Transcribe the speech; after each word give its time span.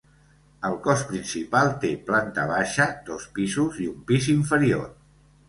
El 0.69 0.77
cos 0.85 1.03
principal 1.11 1.69
té 1.83 1.91
planta 2.07 2.47
baixa, 2.53 2.89
dos 3.11 3.29
pisos 3.37 3.79
i 3.85 3.87
un 3.93 4.03
pis 4.11 4.33
inferior. 4.39 4.91